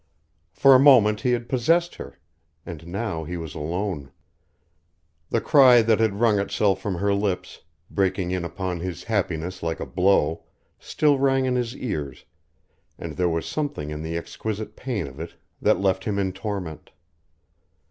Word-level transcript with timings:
For 0.51 0.73
a 0.73 0.79
moment 0.79 1.21
he 1.21 1.33
had 1.33 1.47
possessed 1.47 1.93
her, 1.97 2.17
and 2.65 2.87
now 2.87 3.23
he 3.23 3.37
was 3.37 3.53
alone. 3.53 4.11
The 5.29 5.39
cry 5.39 5.83
that 5.83 5.99
had 5.99 6.15
wrung 6.19 6.39
itself 6.39 6.81
from 6.81 6.95
her 6.95 7.13
lips, 7.13 7.61
breaking 7.91 8.31
in 8.31 8.43
upon 8.43 8.79
his 8.79 9.03
happiness 9.03 9.61
like 9.61 9.79
a 9.79 9.85
blow, 9.85 10.43
still 10.79 11.19
rang 11.19 11.45
in 11.45 11.53
his 11.55 11.77
ears, 11.77 12.25
and 12.97 13.15
there 13.15 13.29
was 13.29 13.45
something 13.45 13.91
in 13.91 14.01
the 14.01 14.17
exquisite 14.17 14.75
pain 14.75 15.05
of 15.05 15.19
it 15.19 15.35
that 15.61 15.79
left 15.79 16.05
him 16.05 16.17
in 16.17 16.33
torment. 16.33 16.89